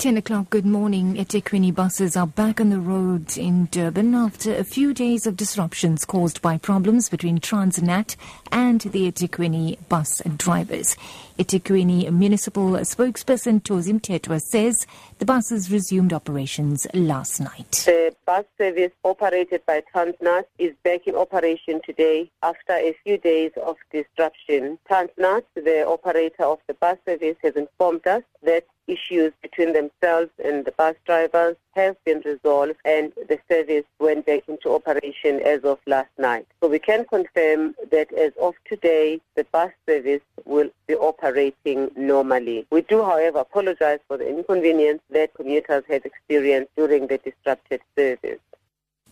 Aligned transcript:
10 0.00 0.16
o'clock, 0.16 0.48
good 0.48 0.64
morning. 0.64 1.16
eThekwini 1.16 1.74
buses 1.74 2.16
are 2.16 2.26
back 2.26 2.58
on 2.58 2.70
the 2.70 2.80
road 2.80 3.36
in 3.36 3.66
Durban 3.66 4.14
after 4.14 4.54
a 4.54 4.64
few 4.64 4.94
days 4.94 5.26
of 5.26 5.36
disruptions 5.36 6.06
caused 6.06 6.40
by 6.40 6.56
problems 6.56 7.10
between 7.10 7.38
Transnet 7.38 8.16
and 8.50 8.80
the 8.80 9.12
eThekwini 9.12 9.76
bus 9.90 10.22
drivers. 10.38 10.96
eThekwini 11.38 12.10
municipal 12.10 12.70
spokesperson 12.80 13.60
Tozi 13.60 13.92
Mthethwa 13.92 14.40
says 14.40 14.86
the 15.18 15.26
buses 15.26 15.70
resumed 15.70 16.14
operations 16.14 16.86
last 16.94 17.38
night. 17.38 17.82
The 17.84 18.16
bus 18.24 18.46
service 18.56 18.92
operated 19.04 19.66
by 19.66 19.82
Transnet 19.94 20.44
is 20.58 20.72
back 20.82 21.06
in 21.08 21.14
operation 21.14 21.82
today 21.84 22.30
after 22.42 22.72
a 22.72 22.96
few 23.04 23.18
days 23.18 23.52
of 23.62 23.76
disruption. 23.92 24.78
Transnet, 24.90 25.44
the 25.54 25.86
operator 25.86 26.44
of 26.44 26.60
the 26.68 26.74
bus 26.74 26.96
service, 27.06 27.36
has 27.42 27.54
informed 27.54 28.06
us 28.06 28.22
that 28.42 28.64
issues 28.90 29.32
between 29.42 29.72
themselves 29.72 30.30
and 30.44 30.64
the 30.64 30.72
bus 30.72 30.96
drivers 31.06 31.56
have 31.74 31.96
been 32.04 32.20
resolved 32.24 32.74
and 32.84 33.12
the 33.28 33.38
service 33.48 33.84
went 33.98 34.26
back 34.26 34.42
into 34.48 34.70
operation 34.72 35.40
as 35.40 35.62
of 35.62 35.78
last 35.86 36.10
night. 36.18 36.46
So 36.60 36.68
we 36.68 36.78
can 36.78 37.04
confirm 37.04 37.74
that 37.90 38.12
as 38.12 38.32
of 38.40 38.54
today, 38.64 39.20
the 39.36 39.44
bus 39.44 39.70
service 39.86 40.22
will 40.44 40.70
be 40.86 40.94
operating 40.94 41.90
normally. 41.96 42.66
We 42.70 42.82
do, 42.82 43.02
however, 43.02 43.38
apologize 43.38 44.00
for 44.08 44.16
the 44.16 44.28
inconvenience 44.28 45.02
that 45.10 45.34
commuters 45.34 45.84
have 45.88 46.04
experienced 46.04 46.70
during 46.76 47.06
the 47.06 47.18
disrupted 47.18 47.80
service. 47.96 48.40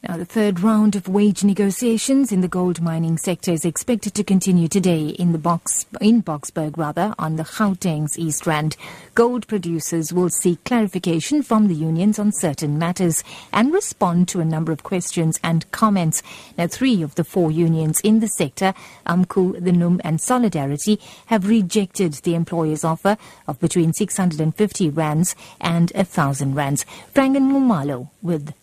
Now, 0.06 0.16
the 0.16 0.24
third 0.24 0.60
round 0.60 0.94
of 0.94 1.08
wage 1.08 1.42
negotiations 1.42 2.30
in 2.30 2.40
the 2.40 2.46
gold 2.46 2.80
mining 2.80 3.18
sector 3.18 3.50
is 3.50 3.64
expected 3.64 4.14
to 4.14 4.22
continue 4.22 4.68
today 4.68 5.08
in 5.08 5.32
the 5.32 5.38
box 5.38 5.86
in 6.00 6.22
Boksburg, 6.22 6.76
rather, 6.76 7.14
on 7.18 7.34
the 7.34 7.42
Gauteng's 7.42 8.16
East 8.16 8.46
Rand. 8.46 8.76
Gold 9.16 9.48
producers 9.48 10.12
will 10.12 10.28
seek 10.28 10.62
clarification 10.62 11.42
from 11.42 11.66
the 11.66 11.74
unions 11.74 12.20
on 12.20 12.30
certain 12.30 12.78
matters 12.78 13.24
and 13.52 13.72
respond 13.72 14.28
to 14.28 14.40
a 14.40 14.44
number 14.44 14.70
of 14.70 14.84
questions 14.84 15.40
and 15.42 15.68
comments. 15.72 16.22
Now, 16.56 16.68
three 16.68 17.02
of 17.02 17.16
the 17.16 17.24
four 17.24 17.50
unions 17.50 18.00
in 18.02 18.20
the 18.20 18.28
sector, 18.28 18.74
AMCU, 19.04 19.64
the 19.64 19.72
NUM, 19.72 20.00
and 20.04 20.20
Solidarity, 20.20 21.00
have 21.26 21.48
rejected 21.48 22.12
the 22.12 22.36
employer's 22.36 22.84
offer 22.84 23.16
of 23.48 23.58
between 23.58 23.92
650 23.92 24.90
rands 24.90 25.34
and 25.60 25.90
1,000 25.96 26.54
rands. 26.54 26.86
Frangan 27.12 27.50
Mumalo 27.50 28.10
with 28.22 28.54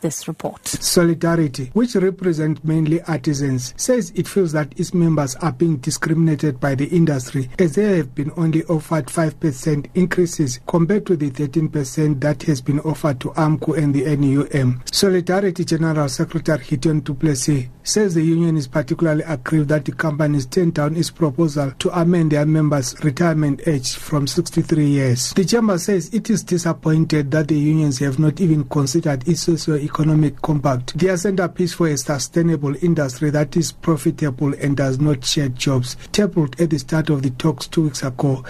this 0.00 0.28
report. 0.28 0.66
Solidarity, 0.66 1.70
which 1.72 1.94
represents 1.94 2.62
mainly 2.64 3.02
artisans, 3.02 3.74
says 3.76 4.12
it 4.14 4.28
feels 4.28 4.52
that 4.52 4.78
its 4.78 4.94
members 4.94 5.34
are 5.36 5.52
being 5.52 5.76
discriminated 5.78 6.60
by 6.60 6.74
the 6.74 6.86
industry 6.86 7.48
as 7.58 7.74
they 7.74 7.96
have 7.96 8.14
been 8.14 8.32
only 8.36 8.64
offered 8.64 9.06
5% 9.06 9.86
increases 9.94 10.60
compared 10.66 11.06
to 11.06 11.16
the 11.16 11.30
13% 11.30 12.20
that 12.20 12.42
has 12.44 12.60
been 12.60 12.80
offered 12.80 13.20
to 13.20 13.30
AMCU 13.30 13.76
and 13.78 13.94
the 13.94 14.16
NUM. 14.16 14.82
Solidarity 14.90 15.64
General 15.64 16.08
Secretary 16.08 16.64
Gideon 16.64 17.00
du 17.00 17.14
Plessis 17.14 17.68
says 17.86 18.14
the 18.14 18.22
union 18.22 18.56
is 18.56 18.66
particularly 18.66 19.22
aggrieved 19.22 19.68
that 19.68 19.84
the 19.84 19.92
companies 19.92 20.46
turned 20.46 20.74
down 20.74 20.96
its 20.96 21.10
proposal 21.10 21.70
to 21.78 21.88
amend 21.98 22.32
their 22.32 22.44
members' 22.44 22.94
retirement 23.04 23.60
age 23.66 23.94
from 23.94 24.26
63 24.26 24.86
years. 24.86 25.32
The 25.34 25.44
chamber 25.44 25.78
says 25.78 26.12
it 26.12 26.28
is 26.28 26.42
disappointed 26.42 27.30
that 27.30 27.48
the 27.48 27.58
unions 27.58 27.98
have 28.00 28.18
not 28.18 28.40
even 28.40 28.64
considered 28.64 29.26
its 29.28 29.42
socio-economic 29.42 30.42
compact, 30.42 30.98
their 30.98 31.16
centerpiece 31.16 31.74
for 31.74 31.88
a 31.88 31.96
sustainable 31.96 32.74
industry 32.82 33.30
that 33.30 33.56
is 33.56 33.72
profitable 33.72 34.52
and 34.54 34.76
does 34.76 34.98
not 34.98 35.24
share 35.24 35.48
jobs, 35.48 35.96
tabled 36.12 36.60
at 36.60 36.70
the 36.70 36.78
start 36.78 37.10
of 37.10 37.22
the 37.22 37.30
talks 37.30 37.66
two 37.66 37.84
weeks 37.84 38.02
ago. 38.02 38.44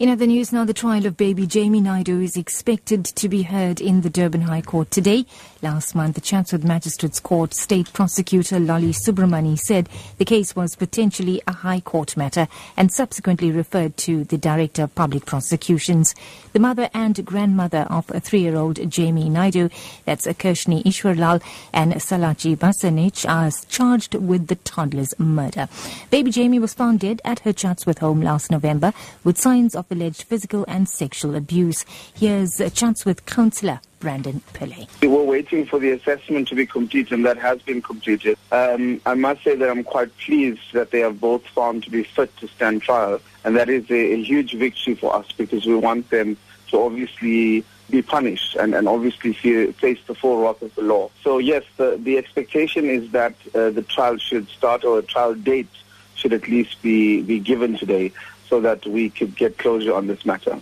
In 0.00 0.08
other 0.08 0.26
news 0.26 0.52
now, 0.52 0.64
the 0.64 0.74
trial 0.74 1.06
of 1.06 1.16
baby 1.16 1.46
Jamie 1.46 1.80
Naidu 1.80 2.20
is 2.20 2.36
expected 2.36 3.04
to 3.04 3.28
be 3.28 3.42
heard 3.42 3.80
in 3.80 4.00
the 4.00 4.10
Durban 4.10 4.40
High 4.40 4.60
Court 4.60 4.90
today. 4.90 5.24
Last 5.62 5.94
month, 5.94 6.16
the 6.16 6.20
Chatsworth 6.20 6.64
Magistrates 6.64 7.20
Court 7.20 7.54
State 7.54 7.92
Prosecutor 7.92 8.58
Lolly 8.58 8.90
Subramani 8.90 9.56
said 9.56 9.88
the 10.18 10.24
case 10.24 10.56
was 10.56 10.74
potentially 10.74 11.40
a 11.46 11.52
High 11.52 11.78
Court 11.78 12.16
matter 12.16 12.48
and 12.76 12.90
subsequently 12.90 13.52
referred 13.52 13.96
to 13.98 14.24
the 14.24 14.36
Director 14.36 14.82
of 14.82 14.94
Public 14.96 15.26
Prosecutions. 15.26 16.12
The 16.54 16.58
mother 16.58 16.90
and 16.92 17.24
grandmother 17.24 17.86
of 17.88 18.10
a 18.10 18.18
three-year-old 18.18 18.90
Jamie 18.90 19.28
Naidu, 19.28 19.68
that's 20.04 20.26
Akershni 20.26 20.82
Ishwarlal 20.82 21.40
and 21.72 21.92
Salachi 21.94 22.56
Basanich, 22.56 23.30
are 23.30 23.52
charged 23.68 24.16
with 24.16 24.48
the 24.48 24.56
toddler's 24.56 25.16
murder. 25.20 25.68
Baby 26.10 26.32
Jamie 26.32 26.58
was 26.58 26.74
found 26.74 26.98
dead 26.98 27.22
at 27.24 27.38
her 27.40 27.52
Chatsworth 27.52 27.98
home 27.98 28.22
last 28.22 28.50
November 28.50 28.92
with 29.22 29.38
signs 29.38 29.76
of 29.76 29.83
of 29.84 29.96
alleged 29.96 30.22
physical 30.24 30.64
and 30.68 30.88
sexual 30.88 31.34
abuse. 31.34 31.84
Here's 32.14 32.60
a 32.60 32.70
chance 32.70 33.04
with 33.04 33.26
counsellor 33.26 33.80
Brandon 34.00 34.42
Pillay. 34.52 34.88
We 35.00 35.08
were 35.08 35.22
waiting 35.22 35.66
for 35.66 35.78
the 35.78 35.90
assessment 35.90 36.48
to 36.48 36.54
be 36.54 36.66
complete, 36.66 37.10
and 37.10 37.24
that 37.24 37.38
has 37.38 37.60
been 37.62 37.82
completed. 37.82 38.36
Um, 38.52 39.00
I 39.06 39.14
must 39.14 39.42
say 39.42 39.56
that 39.56 39.68
I'm 39.68 39.84
quite 39.84 40.16
pleased 40.18 40.72
that 40.72 40.90
they 40.90 41.02
are 41.02 41.12
both 41.12 41.46
found 41.48 41.84
to 41.84 41.90
be 41.90 42.02
fit 42.02 42.36
to 42.38 42.48
stand 42.48 42.82
trial, 42.82 43.20
and 43.44 43.56
that 43.56 43.68
is 43.68 43.90
a, 43.90 44.14
a 44.14 44.22
huge 44.22 44.54
victory 44.54 44.94
for 44.94 45.14
us 45.14 45.30
because 45.32 45.66
we 45.66 45.74
want 45.74 46.10
them 46.10 46.36
to 46.70 46.80
obviously 46.80 47.64
be 47.90 48.00
punished 48.00 48.56
and, 48.56 48.74
and 48.74 48.88
obviously 48.88 49.32
face 49.34 49.98
the 50.06 50.14
full 50.14 50.42
wrath 50.42 50.62
of 50.62 50.74
the 50.74 50.82
law. 50.82 51.10
So 51.22 51.38
yes, 51.38 51.64
the, 51.76 51.98
the 52.02 52.16
expectation 52.16 52.86
is 52.86 53.10
that 53.12 53.34
uh, 53.54 53.70
the 53.70 53.82
trial 53.82 54.16
should 54.16 54.48
start 54.48 54.84
or 54.84 54.98
a 54.98 55.02
trial 55.02 55.34
date 55.34 55.68
should 56.14 56.32
at 56.32 56.48
least 56.48 56.80
be, 56.80 57.20
be 57.20 57.38
given 57.38 57.76
today 57.76 58.10
so 58.54 58.60
that 58.60 58.86
we 58.86 59.10
could 59.10 59.34
get 59.34 59.58
closure 59.58 59.92
on 59.92 60.06
this 60.06 60.24
matter. 60.24 60.60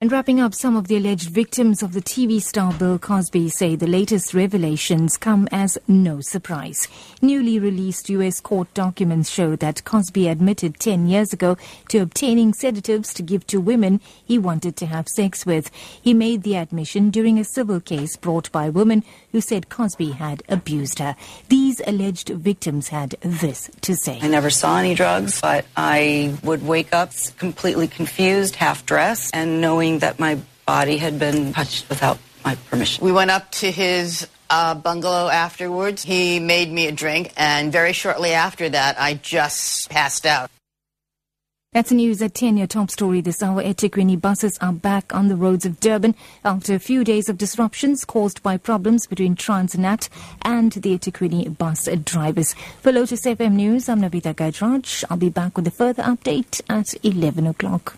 And 0.00 0.10
wrapping 0.12 0.38
up, 0.38 0.54
some 0.54 0.76
of 0.76 0.88
the 0.88 0.96
alleged 0.96 1.30
victims 1.30 1.82
of 1.82 1.94
the 1.94 2.02
TV 2.02 2.42
star 2.42 2.74
Bill 2.74 2.98
Cosby 2.98 3.48
say 3.48 3.74
the 3.74 3.86
latest 3.86 4.34
revelations 4.34 5.16
come 5.16 5.48
as 5.50 5.78
no 5.88 6.20
surprise. 6.20 6.88
Newly 7.22 7.58
released 7.58 8.10
U.S. 8.10 8.38
court 8.40 8.68
documents 8.74 9.30
show 9.30 9.56
that 9.56 9.84
Cosby 9.84 10.28
admitted 10.28 10.78
10 10.78 11.06
years 11.06 11.32
ago 11.32 11.56
to 11.88 12.00
obtaining 12.00 12.52
sedatives 12.52 13.14
to 13.14 13.22
give 13.22 13.46
to 13.46 13.60
women 13.60 14.00
he 14.22 14.36
wanted 14.36 14.76
to 14.76 14.86
have 14.86 15.08
sex 15.08 15.46
with. 15.46 15.70
He 16.02 16.12
made 16.12 16.42
the 16.42 16.56
admission 16.56 17.10
during 17.10 17.38
a 17.38 17.44
civil 17.44 17.80
case 17.80 18.16
brought 18.16 18.50
by 18.52 18.66
a 18.66 18.72
woman 18.72 19.04
who 19.32 19.40
said 19.40 19.70
Cosby 19.70 20.10
had 20.10 20.42
abused 20.48 20.98
her. 20.98 21.16
These 21.48 21.80
alleged 21.86 22.28
victims 22.28 22.88
had 22.88 23.10
this 23.20 23.70
to 23.82 23.94
say. 23.94 24.18
I 24.20 24.28
never 24.28 24.50
saw 24.50 24.76
any 24.76 24.94
drugs, 24.94 25.40
but 25.40 25.64
I 25.76 26.36
would 26.42 26.66
wake 26.66 26.92
up 26.92 27.12
completely 27.38 27.88
confused, 27.88 28.56
half 28.56 28.84
dressed, 28.84 29.30
and 29.34 29.60
knowing 29.60 29.83
that 29.92 30.18
my 30.18 30.38
body 30.66 30.96
had 30.96 31.18
been 31.18 31.52
touched 31.52 31.88
without 31.88 32.18
my 32.44 32.54
permission. 32.70 33.04
We 33.04 33.12
went 33.12 33.30
up 33.30 33.50
to 33.52 33.70
his 33.70 34.26
uh, 34.50 34.74
bungalow 34.74 35.28
afterwards. 35.28 36.02
He 36.02 36.40
made 36.40 36.70
me 36.72 36.86
a 36.86 36.92
drink, 36.92 37.32
and 37.36 37.70
very 37.72 37.92
shortly 37.92 38.32
after 38.32 38.68
that, 38.68 38.98
I 38.98 39.14
just 39.14 39.90
passed 39.90 40.26
out. 40.26 40.50
That's 41.72 41.90
news 41.90 42.22
at 42.22 42.34
10. 42.34 42.56
Your 42.56 42.68
top 42.68 42.88
story 42.88 43.20
this 43.20 43.42
hour. 43.42 43.60
eThekwini 43.60 44.20
buses 44.20 44.56
are 44.60 44.72
back 44.72 45.12
on 45.12 45.26
the 45.26 45.34
roads 45.34 45.66
of 45.66 45.80
Durban 45.80 46.14
after 46.44 46.72
a 46.72 46.78
few 46.78 47.02
days 47.02 47.28
of 47.28 47.36
disruptions 47.36 48.04
caused 48.04 48.44
by 48.44 48.56
problems 48.56 49.08
between 49.08 49.34
Transnet 49.34 50.08
and 50.42 50.70
the 50.70 50.96
eThekwini 50.96 51.58
bus 51.58 51.88
drivers. 52.04 52.54
For 52.80 52.92
Lotus 52.92 53.22
FM 53.22 53.54
News, 53.54 53.88
I'm 53.88 54.02
Navita 54.02 54.34
Gajraj. 54.36 55.04
I'll 55.10 55.16
be 55.16 55.30
back 55.30 55.56
with 55.56 55.66
a 55.66 55.72
further 55.72 56.04
update 56.04 56.60
at 56.68 56.94
11 57.04 57.48
o'clock. 57.48 57.96